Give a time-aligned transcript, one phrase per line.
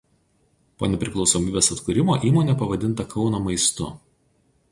[0.79, 3.93] Po nepriklausomybės atkūrimo įmonė pavadinta Kauno maistu.